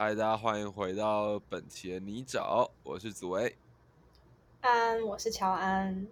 [0.00, 3.58] 嗨，大家欢迎回到本期的泥沼，我是祖维。
[4.60, 6.06] 安，我是乔安。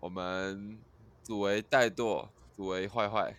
[0.00, 0.78] 我们
[1.22, 3.36] 祖维怠惰，祖维坏坏，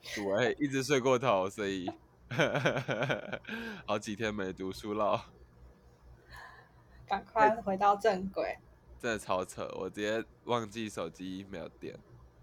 [0.00, 1.86] 祖维一直睡过头，所以
[3.84, 5.26] 好几天没读书了。
[7.06, 8.56] 赶快回到正轨。
[8.98, 11.94] 真的超扯，我直接忘记手机没有电，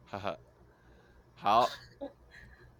[0.05, 0.37] 哈哈。
[1.33, 1.67] 好，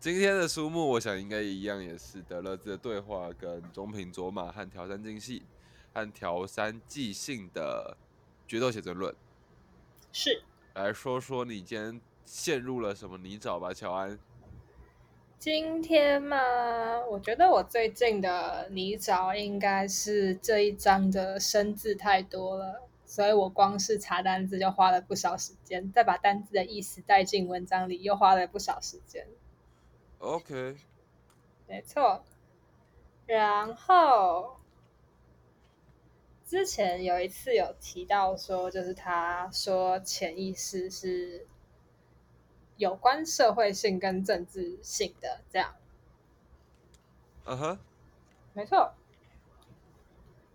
[0.04, 5.44] 今天的书目我想应该一样，也是德勒兹的对话，跟中平卓玛和条山进系
[5.94, 7.96] 和条山纪信的
[8.46, 9.16] 决斗写真论。
[10.12, 14.20] 是，来说说你今天陷入了什么泥沼吧，乔安。
[15.40, 16.36] 今天嘛，
[17.10, 29.26] 我觉得我最近的泥沼应该是这一章的生字太多了，所以我光是查单字就花了不少时间，再把单字的意思带进文章里又花了不少时间。
[30.24, 30.78] OK，
[31.68, 32.24] 没错，
[33.26, 34.58] 然后
[36.46, 41.46] 之前有一次有提到说，就是他说潜意识是
[42.78, 45.76] 有关社会性跟政治性的，这样。
[47.44, 47.80] 嗯哼，
[48.54, 48.94] 没错。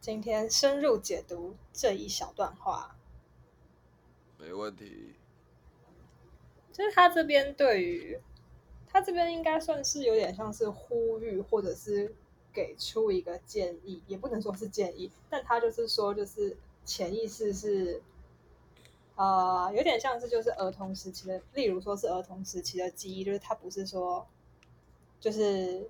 [0.01, 2.97] 今天深入解读这一小段话，
[4.39, 5.15] 没问题。
[6.73, 8.19] 就是他这边对于
[8.99, 12.13] 他这边应该算是有点像是呼吁，或者是
[12.53, 18.03] 给出一个建议，也不能说是建议，但他就是说，就是潜意识是
[19.15, 24.27] 呃，有点像是就是儿童时期的，例如说是儿童时期的记忆，就是他不是说
[25.21, 25.89] 就是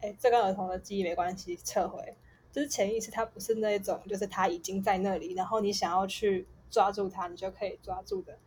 [0.00, 2.16] 哎，这跟儿童的记忆没关系，撤回。
[2.50, 8.38] 就是潜意识，它不是那种，就是他已经在那里，然后你想要去抓住他，你就可以抓住的。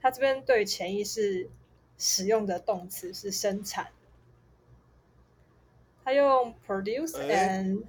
[0.00, 1.50] 他这边对潜意识
[2.04, 3.92] 使用的动词是生产，
[6.04, 7.62] 他用 produce 哎。
[7.62, 7.84] and，、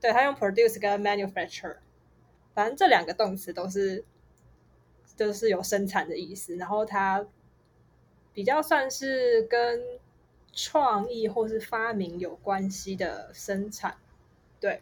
[0.00, 1.76] 对他用 produce 跟 manufacture，
[2.54, 4.06] 反正这两个动词都是
[5.14, 7.26] 就是有生产的意思，然后它
[8.32, 10.00] 比较算是跟
[10.54, 13.98] 创意或是发明有关系的生产，
[14.58, 14.80] 对。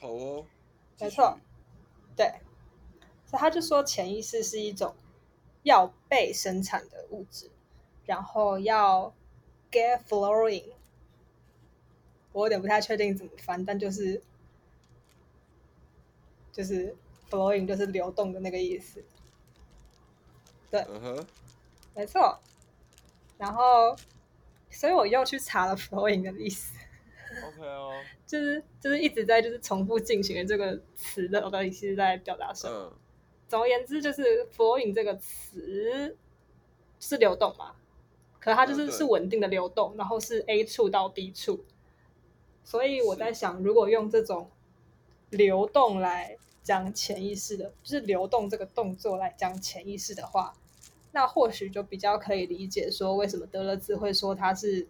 [0.00, 0.46] 好哦，
[0.98, 1.38] 没错，
[2.16, 2.40] 对，
[3.26, 4.94] 所以他就说潜意识是一种
[5.62, 7.50] 要被生产的物质，
[8.06, 9.12] 然后要
[9.70, 10.64] get flowing。
[12.32, 14.22] 我有点不太确定怎么翻，但就是
[16.52, 16.94] 就是
[17.30, 19.02] flowing 就是流动的那个意思，
[20.70, 21.26] 对，嗯哼，
[21.94, 22.38] 没错。
[23.38, 23.96] 然后，
[24.70, 26.74] 所以我又去查了 flowing 的意思。
[27.42, 27.90] OK 哦，
[28.26, 32.74] 就是就是一直在就是重复进行的这个词的到底是在表达什么？
[32.78, 32.92] 嗯，
[33.48, 36.16] 总而言之，就是 flowing 这个词
[37.00, 37.74] 是流动嘛，
[38.46, 41.64] 可它就是是稳定的流动，然后是 A 处到 B 处，
[42.62, 44.48] 所以我在想，如果用这种
[45.30, 50.54] 流动来讲潜意识的，就是流动这个动作来讲潜意识的话，
[51.10, 54.86] 那或许就比较可以理解说为什么德勒兹会说它是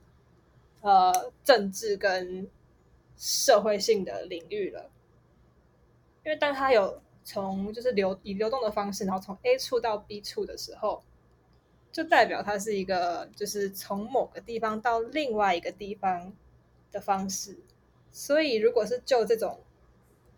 [0.83, 2.47] 呃政治跟
[3.17, 4.91] 社会性的领域了。
[6.27, 11.03] 因为当它有从就是流以流动的方式，然后从 A 处到 B 处的时候，
[11.97, 16.31] 就代表它是一个就是从某个地方到另外一个地方
[16.93, 17.57] 的方式。
[18.13, 19.61] 所以，如果是就这种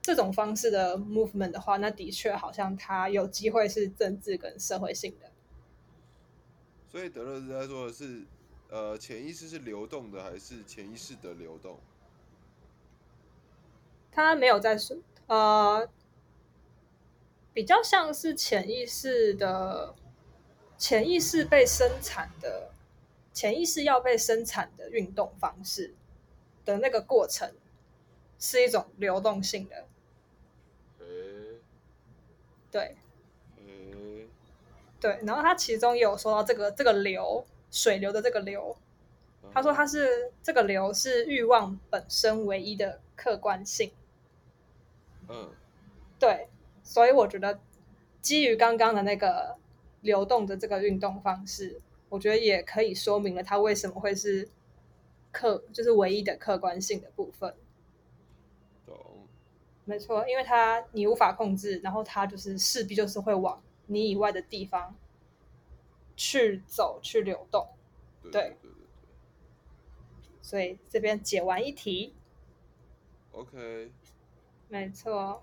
[0.01, 5.33] 这种方式的 movement 的话，那的确好像它有机会是政治跟社会性的。
[6.87, 8.23] 所以德勒兹在说的是，
[8.71, 11.81] 呃，潜意识是流动的，还是潜意识的流动？
[14.13, 15.89] 他没有在说，呃，
[17.53, 19.97] 比较像是潜意识的
[20.79, 22.71] 潜意识被生产的
[23.33, 25.93] 潜意识要被生产的运动方式
[26.65, 27.53] 的那个过程，
[28.39, 29.87] 是一种流动性的，
[31.01, 31.61] 嗯
[32.71, 32.97] 对。
[33.59, 34.29] 嗯，
[35.01, 35.19] 对。
[35.23, 38.77] 然后他其中也有说到这个这个流水流的这个流，
[39.53, 43.91] 他说他是这个流是欲望本身唯一的客观性。
[45.29, 45.51] 嗯，
[46.19, 46.49] 对，
[46.83, 47.59] 所以我觉得
[48.23, 49.57] 基于刚刚的那个
[50.01, 54.49] 流动的这个运动方式，我觉得也可以说明了它为什么会是
[55.33, 57.55] 客，就是唯一的客观性的部分。
[58.87, 59.27] 懂，
[59.85, 64.95] 没错，因为它你无法控制，然后它就是势必就是会往你以外的地方
[66.17, 67.69] 去走、去流动。
[68.23, 68.87] 对对对对对
[70.43, 72.15] 所以这边解完一题
[73.33, 73.93] ，，OK。
[74.69, 75.43] 没错，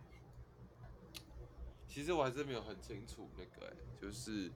[1.87, 4.51] 其实我还是没有很清楚那个、欸，就是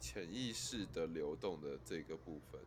[0.00, 2.60] 潜意识的流动的这个部分。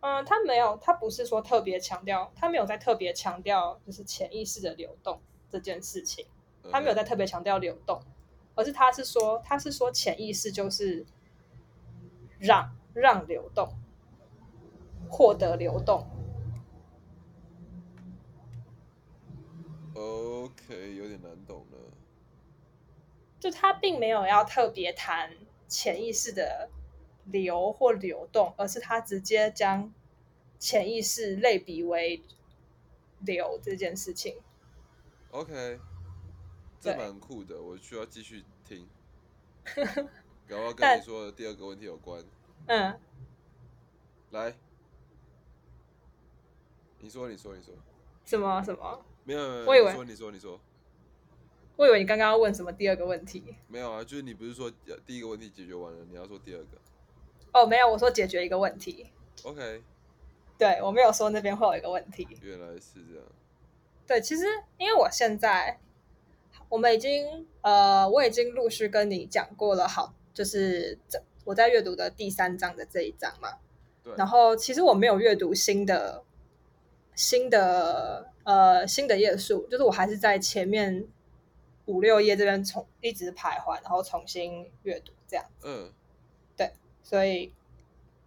[0.00, 5.20] 嗯，他没有，他不是说特别强调，他没有在特别强调就是潜意识的流动
[5.50, 6.24] 这件事情，
[6.70, 8.00] 他没有在特别强调流动，
[8.54, 11.04] 而是他是说，他是说潜意识就是
[12.38, 13.68] 让让流动，
[15.10, 16.06] 获得流动。
[19.94, 21.77] OK，有点难懂了。
[23.40, 25.36] 就他并没有要特别谈
[25.68, 26.68] 潜意识的
[27.26, 29.92] 流或流动，而是他直接将
[30.58, 32.22] 潜意识类比为
[33.20, 34.40] 流这件事情。
[35.30, 35.78] OK，
[36.80, 38.88] 这蛮酷的，我需要继续听。
[40.48, 42.24] 搞不好跟你说的第二个问题有关。
[42.66, 42.98] 嗯，
[44.30, 44.54] 来，
[47.00, 47.74] 你说，你说，你说，
[48.24, 49.04] 什么什么？
[49.24, 50.60] 没有，没有，我以为你说，你说，你说，
[51.78, 53.54] 我以为你刚刚要问什么第二个问题。
[53.68, 56.66] 没有啊，就是你不是说呃第一个问题解决完了，你要说第二个
[57.52, 59.06] 哦，没有，我说解决一个问题。
[59.44, 59.80] ？OK，
[60.58, 62.26] 对我没有说那边会有一个问题。
[62.42, 63.24] 原来是这样。
[64.08, 64.44] 对，其实
[64.76, 65.78] 因为我现在
[66.68, 73.50] 我们已经呃，我已经陆续跟你讲过了，好，就是这我在阅读的第三章的这一章嘛。
[74.02, 76.24] 对，然后其实我没有阅读新的
[77.14, 81.06] 新的呃新的页数，就是我还是在前面
[81.88, 85.92] 五六页这边重一直徘徊，然后重新阅读这样，嗯，
[87.02, 87.52] 所以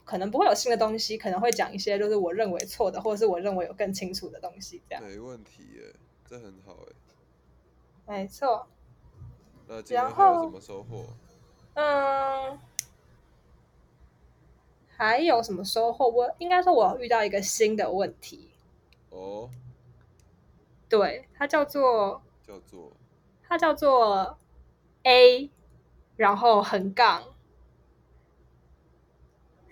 [0.03, 5.03] 可能不会有新的东西，可能会讲一些就是我认为错的，或者是我认为有更清楚的东西这样。
[5.03, 5.93] 没问题耶，
[6.27, 6.93] 这很好哎。
[8.07, 8.67] 没错，
[9.67, 11.05] 那今然天还有什么收获？
[11.75, 12.59] 嗯，
[14.97, 16.09] 还有什么收获？
[16.09, 18.49] 我应该说我遇到一个新的问题，
[19.11, 19.49] 哦，
[20.89, 22.91] 对，它叫做叫做
[23.51, 24.39] 它叫做
[25.03, 25.51] A，
[26.15, 27.21] 然后横杠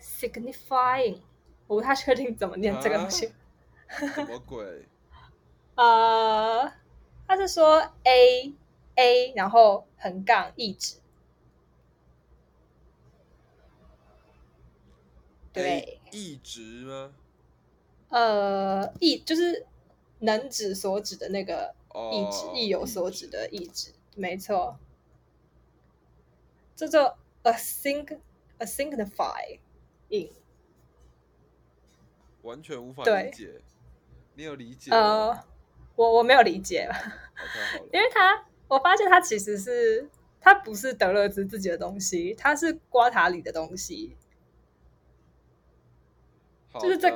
[0.01, 1.21] signifying，
[1.65, 3.33] 我不太确定怎么念这个东西。
[3.87, 4.85] 什么鬼？
[5.75, 6.69] 呃，
[7.25, 8.53] 他是说 A
[8.95, 10.97] A，然后横杠意指，
[15.53, 17.13] 对，一直吗？
[18.09, 19.65] 呃，意就是
[20.19, 24.77] 能指所指的那个哦，意志，意有所指的意志，没错。
[26.75, 28.19] 这叫 a think
[28.57, 29.59] a signify
[30.09, 30.29] in，
[32.41, 33.61] 完全无法理解。
[34.35, 34.97] 你有理解吗？
[34.97, 35.43] 呃，
[35.95, 36.89] 我我没有理解。
[37.91, 40.09] 因为他我发现他其实是
[40.39, 44.15] 他不是德勒兹自己的东西，他是瓜塔里的东西。
[46.79, 47.15] 就是这个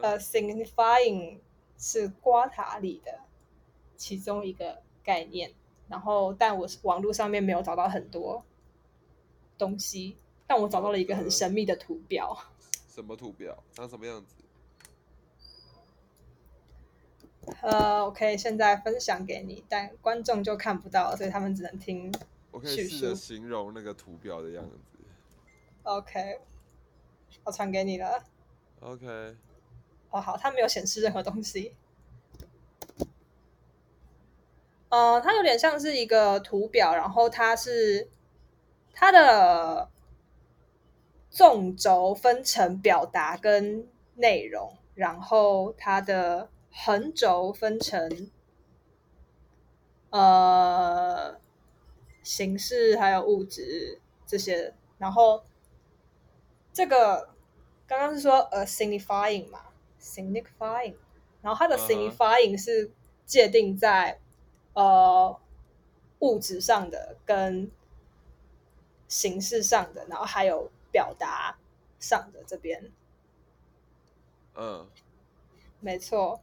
[0.00, 1.38] 的呃，signifying
[1.78, 3.20] 是瓜塔里的
[3.96, 5.52] 其中一个概念，
[5.88, 8.44] 然后但我网络上面没有找到很多
[9.58, 10.16] 东西，
[10.46, 12.36] 但我找到了一个很神秘的图表。
[12.88, 13.62] 什么图表？
[13.72, 14.36] 长什么样子？
[17.60, 22.12] 呃，我可以现在分享给你，但观众就看不到，所以他们只能听。
[22.52, 24.78] 我可以叙试着形容那个图表的样子。
[25.82, 26.38] OK，
[27.42, 28.22] 我传给你了。
[28.80, 29.34] OK，
[30.10, 31.74] 哦，好，它没有显示任何东西。
[34.92, 38.10] 呃，它有点像是一个图表，然后它是
[38.92, 39.88] 它的
[41.30, 48.30] 纵轴分成表达跟内容，然后它的横轴分成
[50.10, 51.40] 呃
[52.22, 55.42] 形式还有物质这些，然后
[56.70, 57.30] 这个
[57.86, 59.60] 刚刚是说呃 signifying 嘛
[59.98, 60.96] ，signifying，
[61.40, 62.92] 然后它的 signifying 是
[63.24, 64.18] 界定在
[64.74, 65.38] 呃
[66.20, 67.70] 物质上的跟
[69.08, 71.58] 形式上的，然后还有表达
[71.98, 72.90] 上的这边，
[74.54, 74.88] 嗯，
[75.80, 76.40] 没错，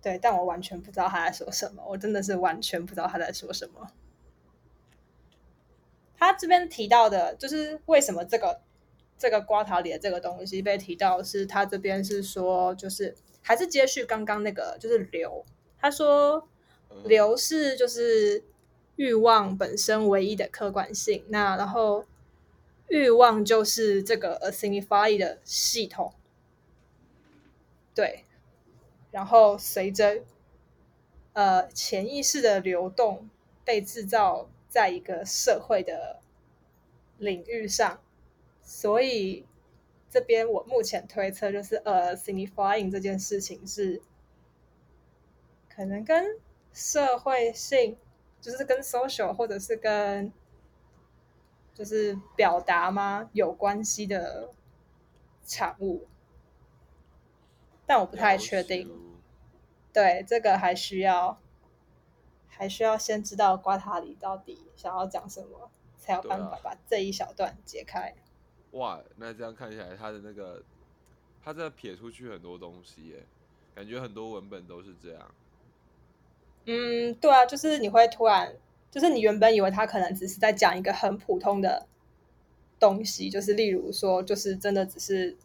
[0.00, 3.90] 对，但我完全不知道他在说什么，我真的是完全不知道他在说什么。
[6.16, 8.62] 他这边提到的，就是为什么这个
[9.18, 15.44] 这个瓜塔里的这个东西被提到，是他这边是说，就是还是接续刚刚那个，就是流。
[15.78, 16.48] 他说嗯
[17.04, 18.44] 流是就是
[18.96, 22.04] 欲望本身唯一的客观性，那然后
[22.88, 26.14] 欲望就是这个 a signify 的系统，
[27.94, 28.24] 对，
[29.10, 30.22] 然后随着
[31.32, 33.28] 呃潜意识的流动
[33.64, 36.20] 被制造在一个社会的
[37.18, 38.00] 领域上，
[38.62, 39.44] 所以
[40.10, 44.00] 这边我目前推测就是呃 signifying 这件事情是
[45.74, 46.38] 可能跟
[46.74, 47.96] 社会性，
[48.40, 50.30] 就是跟 social 或者是跟
[51.72, 54.50] 就是表达吗有关系的
[55.44, 56.06] 产物。
[57.86, 58.90] 但我不太确定。
[59.92, 61.38] 对，这个还需要
[62.48, 68.12] 还需要先知道瓜塔里到底想要讲什么，才有办法把这一小段解开。
[68.72, 70.60] 哇，那这样看起来，他的那个
[71.44, 73.24] 他在撇出去很多东西耶，
[73.74, 75.34] 感觉很多文本都是这样。
[76.66, 78.56] 嗯，对啊，就是你会突然，
[78.90, 81.86] 就是你原本以为他可能只是在讲一个很普通的
[82.80, 85.36] 东西，就是例如说，就是真的只是，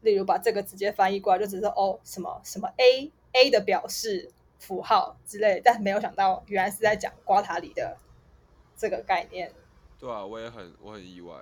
[0.00, 7.96] 例如把这个直接翻译过来，就只是哦什么什么 A A 的表示符号之类，但没有想到原来是在讲瓜塔里的
[8.76, 9.52] 这个概念。
[9.98, 11.34] 对啊，我也很我很意外。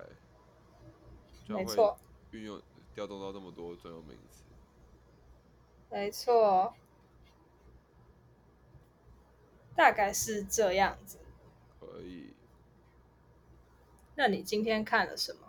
[1.49, 1.97] 没错，
[2.33, 2.61] 运用
[2.92, 4.42] 调动到这么多专有名词。
[5.88, 6.75] 没错，
[9.76, 11.18] 大概是这样子。
[11.78, 12.33] 可以。
[14.16, 15.40] 那你今天看了什么？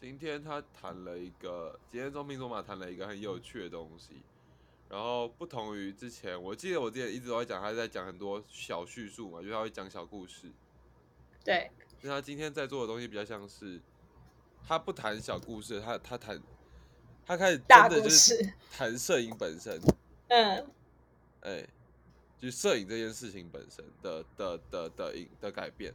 [0.00, 4.22] 今天他谈了一个，今天中平卓玛谈了一个很有趣的东西。
[4.88, 10.50] 然后不同于之前，我记得我之前一直都在讲，他在讲很多小叙述嘛，就他会讲小故事。
[11.44, 11.70] 对。
[12.00, 13.80] 那他今天在做的东西比较像是。
[14.66, 16.40] 他不谈小故事，他他谈，
[17.26, 19.78] 他开始真的就是谈摄影本身，
[20.28, 20.66] 嗯，
[21.42, 21.68] 哎，
[22.44, 25.94] 就摄影这件事情本身的的的的影的改变。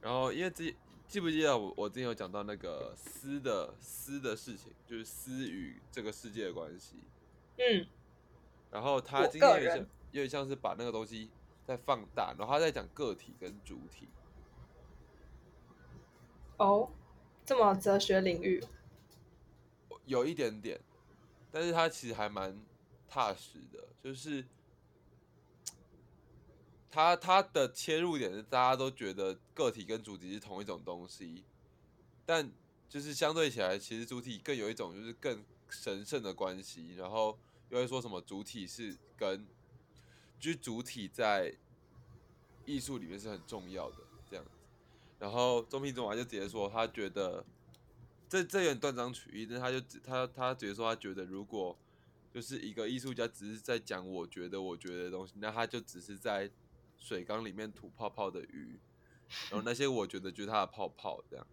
[0.00, 0.76] 然后因为记
[1.08, 6.96] 记不记得我我之前有讲到那个私的私的事情，就是私与这个世界的关系，
[7.56, 7.86] 嗯，
[8.70, 9.78] 然后他今天有点
[10.12, 11.30] 有点像是把那个东西
[11.64, 14.08] 在放大，然后他在讲个体跟主体，
[16.58, 16.90] 哦。
[17.42, 18.62] 这么哲学领域，
[20.04, 20.78] 有一点点，
[21.50, 22.56] 但是他其实还蛮
[23.08, 24.44] 踏实的，就是
[26.90, 31.44] 他他的切入点是大家都觉得个体跟主体是同一种东西，
[32.26, 32.50] 但
[32.88, 39.46] 就是相对起来，其实主体更有一种就是更神圣的关系，然后又会说什么主体是跟，
[40.40, 41.54] 就是主体在
[42.64, 44.50] 艺术里面是很重要的这样子。
[45.20, 47.44] 然后中平中华就直接说，他觉得
[48.28, 51.76] 这这有点断章取义，但他就他他直接说，他觉得如果
[52.34, 56.50] 就是一个艺术家只是在讲我觉得我觉得的东西，那他就只是在
[57.00, 58.78] 水缸里面吐泡泡的鱼，
[59.50, 61.44] 然后那些我觉得就是它的泡泡这样，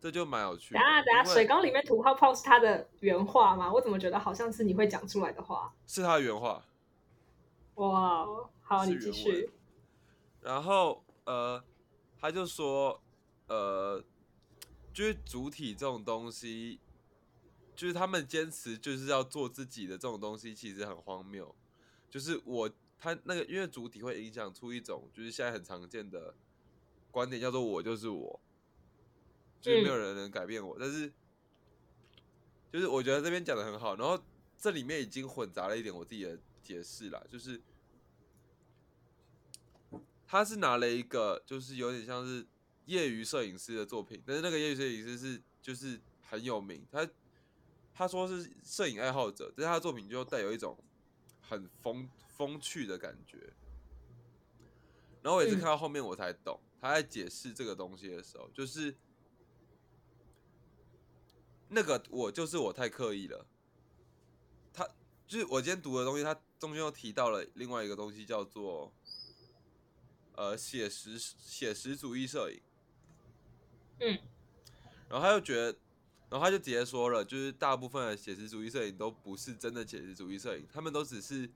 [0.00, 0.74] 这就蛮有趣。
[0.74, 3.72] 等下等下，水缸里面吐泡泡是他的原话吗？
[3.72, 5.74] 我怎么觉得好像是你会讲出来的话？
[5.88, 6.64] 是他的原话。
[7.74, 8.24] 哇，
[8.62, 9.50] 好，你继续。
[10.40, 11.02] 然后。
[11.24, 11.62] 呃，
[12.18, 13.00] 他就说，
[13.46, 14.02] 呃，
[14.92, 16.80] 就是主体这种东西，
[17.76, 21.54] 就是他们坚持就是要做自己的这种东西，其实很荒谬。
[22.10, 22.68] 就是我
[23.02, 26.32] 他那个，因为主体会影响出一种，就是现在很常见的
[27.10, 28.40] 观点，叫做我就是我，
[29.60, 30.76] 就是没有人能改变我。
[30.78, 31.12] 但是，
[32.72, 34.22] 就是我觉得这边讲的很好，然后
[34.56, 37.60] 这里面已经混杂了一点我自己的解释了，就是。
[40.24, 42.46] 他是拿了一个，就是有点像是
[42.86, 47.06] 业余摄影师的作品，但是那个业余摄影师是就是很有名，他
[47.92, 50.78] 他说是摄影爱好者，但是他的作品就带有一种
[51.42, 52.08] 很风
[52.42, 53.52] 风趣的感觉。
[55.22, 58.94] 然后我也是看到后面我才懂，他在解释这个东西的时候，就是
[61.68, 63.46] 那个我就是我太刻意了。
[64.72, 64.88] 他
[65.26, 68.92] 就是我今天读的东西，他中间又提到了另外一个东西，叫做。
[70.34, 72.58] 呃，写实写实主义摄影，
[74.00, 74.18] 嗯，
[75.06, 75.78] 然后他又觉得，
[76.30, 81.48] 然后他就直接说了，就是大部分的写实主义摄影都不是真的写实主义摄影，他们都只是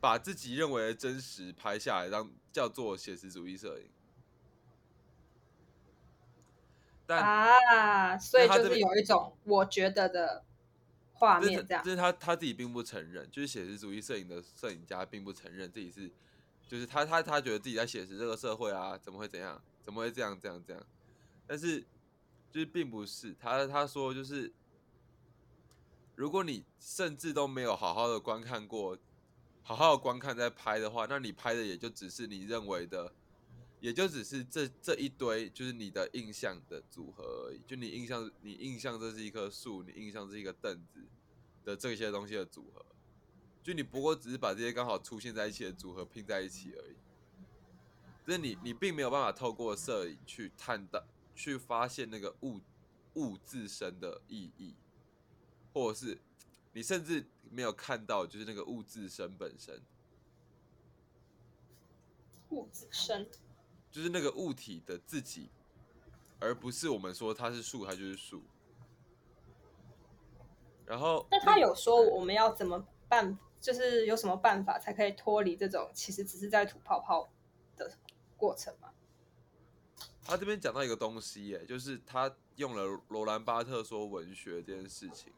[0.00, 3.88] 把自己认为的真实拍下来，当叫做写实主义摄影。
[7.06, 10.44] 但啊，所以就是有一种我觉得的
[11.12, 16.10] 画面，这样，就是他他自己并不承认，就是写实主义摄影的摄影家并不承认自己是。
[16.68, 19.62] 就是他，他，他觉得自己在写实这个社会啊，怎么会怎样？
[19.84, 20.36] 怎么会这样？
[20.36, 20.82] 这样这样？
[21.46, 21.80] 但是，
[22.50, 24.52] 就是并不是他，他说就是，
[26.16, 28.98] 如果你甚至都没有好好的观看过，
[29.66, 33.12] 好好观看再拍的话，那你拍的也就只是你认为的，
[33.80, 37.60] 也就只是这这一堆就是你的印象的组合而已。
[37.66, 41.00] 就你印象，你印象这是一棵树，你印象是一个凳子
[41.64, 42.86] 的这些东西的组合。
[43.60, 46.94] 就你不过只是把这些刚好出现在一起的组合拼在一起而已，
[48.24, 51.02] 就是你你并没有办法透过摄影去探到、
[51.34, 52.60] 去发现那个物
[53.14, 54.76] 物自身的意义，
[55.72, 56.16] 或者是
[56.76, 59.80] 你甚至没有看到就是那个物自身本身，
[62.50, 63.26] 物自身
[63.90, 65.48] 就是那个物体的自己，
[66.38, 68.42] 而不是我们说它是树，它就是树。
[70.84, 77.32] 然后，那他有说我们要怎么办，就是有什么办法才可以脱离这种其实只是在吐泡泡
[77.74, 77.90] 的
[78.36, 78.92] 过程吗？
[80.22, 85.32] 他这边讲到一个东西，耶，就是他用了罗兰巴特说文学这件事情，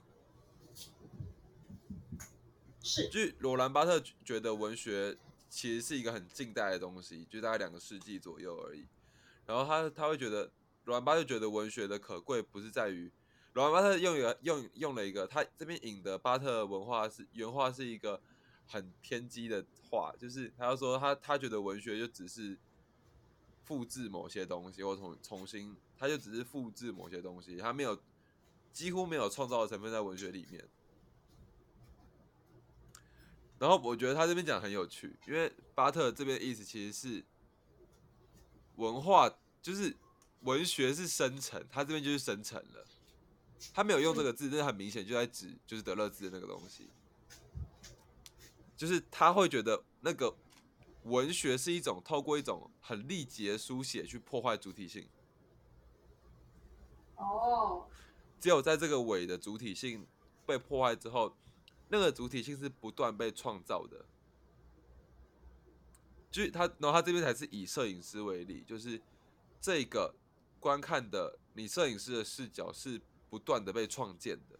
[2.88, 5.14] 是，就罗兰巴特觉得文学
[5.50, 8.86] 其实是一个很近代的东西，就大概两个世纪左右而已。
[9.44, 10.50] 然后他他会觉得
[10.84, 13.10] 罗兰巴特觉得文学的可贵不是在于
[13.52, 18.18] 罗兰巴特用一个用用了一个他这边引的巴特文化是原话是一个
[18.66, 22.56] 很偏激的话，就是他要说他他觉得文学就只是。
[23.68, 28.00] 复制某些东西，或重重新，他就只是复制某些东西，他没有
[28.72, 30.64] 几乎没有创造的成分在文学里面。
[33.58, 37.24] 然后我觉得他这边讲很有趣，因为巴特这边的意思其实是
[38.76, 39.28] 文化，
[39.60, 39.94] 就是
[40.40, 42.86] 文学是生成，他这边就是生成了，
[43.74, 46.88] 他没有用这个字，但是很明显就在指就是德勒兹的那个东西，
[48.76, 50.34] 就是他会觉得那个。
[51.04, 55.08] 文学是一种透过一种很立即的书写去破坏主体性。
[57.16, 57.86] 哦。
[58.38, 60.06] 只有在这个伪的主体性
[60.44, 61.34] 被破坏之后，
[61.88, 64.04] 那个主体性是不断被创造的。
[66.30, 69.00] 就是他，然后他这边才是以摄影师为例，就是
[69.60, 70.14] 这个
[70.60, 74.58] 观看的你摄影师的视角是不断的被创建的，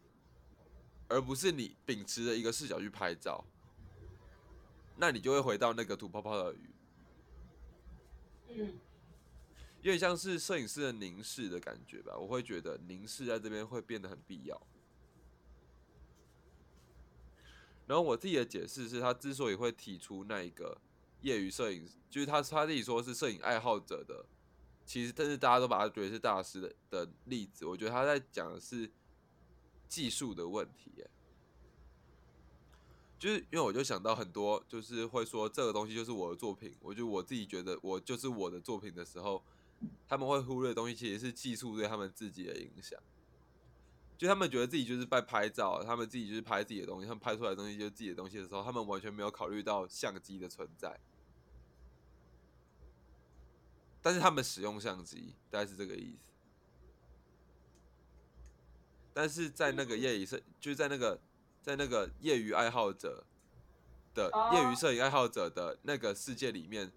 [1.08, 3.44] 而不是你秉持着一个视角去拍照。
[4.96, 6.70] 那你就会回到那个吐泡泡的鱼，
[8.48, 8.80] 嗯，
[9.82, 12.16] 有点像是摄影师的凝视的感觉吧。
[12.16, 14.60] 我会觉得凝视在这边会变得很必要。
[17.88, 20.78] 然后我自己的解释是他之所以会提出那一个
[21.22, 24.26] 业余摄影，就是他他自己说是摄影爱好者的，
[24.84, 27.64] 其实但是大家都把他觉得是大师的的例子。
[27.64, 28.90] 我觉得他在讲的是
[29.88, 31.10] 技术的问题，耶。
[33.18, 39.42] 就是因为我就想到很多，就是会说这个东西就是我的作品，我就我自己觉得我就是我的作品的时候，
[40.06, 42.96] 他们会忽略的东西其实是技术对他们自己的影响。
[44.18, 51.00] 就他们觉得自己就是在拍照，他们自己就是拍自己的东西，他们拍出来的东西就是自己的东西的时候，他们完全没有考虑到相机的存在。
[54.02, 56.32] 但是他们使用相机，大概是这个意思。
[59.14, 61.18] 但是在那个业余摄就是在那个。
[61.60, 63.26] 在那个业余爱好者
[64.14, 66.90] 的业余摄影爱好者的那个世界里面，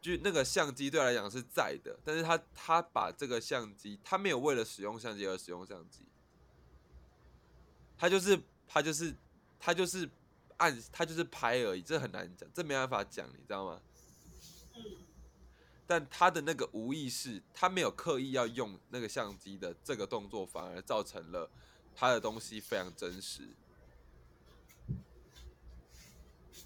[0.00, 6.04] 就那个相机对来讲是在的，但是他他把这个相机，他没有为了使用相机而使用相机，
[7.98, 9.14] 他就是他就是
[9.58, 10.08] 他就是
[10.58, 13.80] 按他就是拍而已，这很难讲，这没办法讲，你知道吗？
[14.74, 14.82] 嗯。
[15.86, 21.48] 但他的那个无意识，他没有刻意要用那个相机的这个动作，反而造成了
[21.94, 23.48] 他的东西非常真实。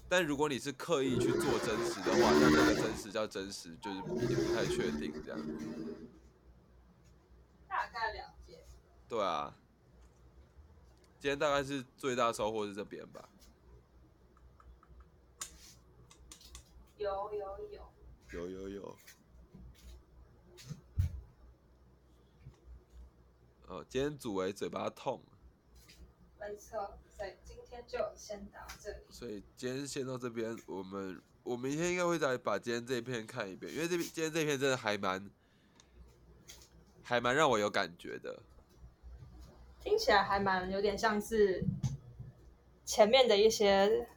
[0.09, 5.39] 但如果你是刻意去做真实的话，那那个真实叫真实，就是也不太确定这样。
[7.67, 8.65] 大概了解。
[9.07, 9.55] 对啊，
[11.21, 13.29] 今天大概是最大收获是这边吧。
[16.97, 17.91] 有有有。
[18.31, 18.97] 有有有。
[23.67, 25.21] 哦，今天组为嘴巴痛。
[26.39, 26.97] 没错。
[27.15, 29.03] 所以今天就先到这里。
[29.11, 35.29] 所以今天先到这边，我们我明天应该会再把今天这一片看一遍，因为这边今天这片真的还蛮
[37.03, 38.41] 还蛮让我有感觉的。
[39.83, 41.63] 听起来还蛮有点像是
[42.85, 44.07] 前面的一些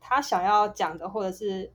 [0.00, 1.72] 他想要讲的，或者是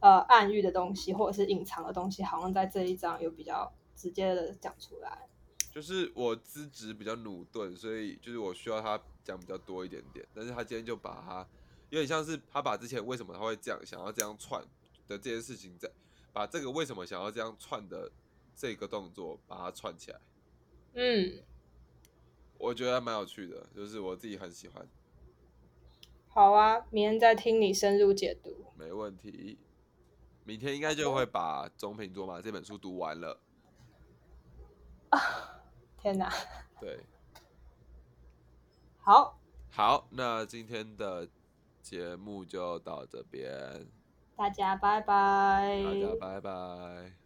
[0.00, 5.28] 呃暗喻的东西，或者是隐藏的东西，好像在这一章有比较直接的讲出来。
[5.72, 10.24] 就是我资质比较努钝，所以就是我需要他讲比较多一点点。
[10.32, 11.46] 但是他今天就把他
[11.90, 14.62] 有点像是他把之前为什么他会这样想要这样串
[15.08, 15.90] 的这件事情，在
[16.32, 18.08] 把这个为什么想要这样串的
[18.54, 20.20] 这个动作把它串起来。
[20.94, 21.42] 嗯，
[22.64, 24.86] 我觉得蛮有趣的，就是我自己很喜欢。
[26.28, 28.66] 好啊，明天再听你深入解读。
[28.76, 29.58] 没问题，
[30.44, 33.40] 明天应该就会把《中平卓玛》这本书读完了。
[35.10, 35.20] 啊。
[35.96, 36.30] 天哪！
[36.78, 37.00] 对，
[39.00, 41.26] 好，好，那今天的
[41.80, 43.86] 节目就到这边，
[44.36, 47.23] 大家拜拜，大家拜拜。